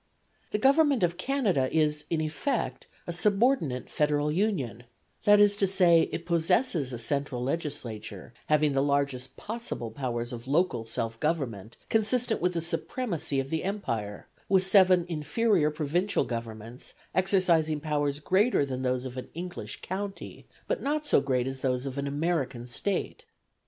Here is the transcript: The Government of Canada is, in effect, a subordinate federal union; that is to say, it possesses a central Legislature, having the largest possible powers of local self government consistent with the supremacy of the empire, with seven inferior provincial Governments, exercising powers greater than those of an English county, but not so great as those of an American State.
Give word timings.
The 0.49 0.57
Government 0.57 1.03
of 1.03 1.15
Canada 1.17 1.69
is, 1.71 2.05
in 2.09 2.21
effect, 2.21 2.87
a 3.05 3.13
subordinate 3.13 3.87
federal 3.87 4.31
union; 4.31 4.85
that 5.25 5.39
is 5.39 5.55
to 5.57 5.67
say, 5.67 6.09
it 6.11 6.25
possesses 6.25 6.91
a 6.91 6.97
central 6.97 7.43
Legislature, 7.43 8.33
having 8.47 8.71
the 8.71 8.81
largest 8.81 9.37
possible 9.37 9.91
powers 9.91 10.33
of 10.33 10.47
local 10.47 10.85
self 10.85 11.19
government 11.19 11.77
consistent 11.87 12.41
with 12.41 12.53
the 12.55 12.61
supremacy 12.61 13.39
of 13.39 13.51
the 13.51 13.63
empire, 13.63 14.25
with 14.49 14.63
seven 14.63 15.05
inferior 15.07 15.69
provincial 15.69 16.23
Governments, 16.23 16.95
exercising 17.13 17.79
powers 17.79 18.19
greater 18.19 18.65
than 18.65 18.81
those 18.81 19.05
of 19.05 19.17
an 19.17 19.29
English 19.35 19.81
county, 19.83 20.47
but 20.67 20.81
not 20.81 21.05
so 21.05 21.21
great 21.21 21.45
as 21.45 21.59
those 21.59 21.85
of 21.85 21.99
an 21.99 22.07
American 22.07 22.65
State. 22.65 23.23